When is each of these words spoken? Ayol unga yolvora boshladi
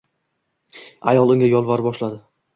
Ayol 1.13 1.35
unga 1.35 1.51
yolvora 1.53 1.87
boshladi 1.91 2.21